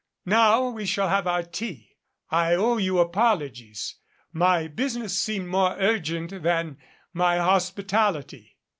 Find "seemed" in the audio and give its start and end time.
5.15-5.49